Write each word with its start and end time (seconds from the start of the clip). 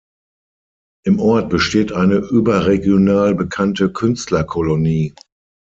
Im 1.05 1.19
Ort 1.19 1.51
besteht 1.51 1.91
eine 1.93 2.15
überregional 2.15 3.35
bekannte 3.35 3.91
Künstlerkolonie. 3.93 5.13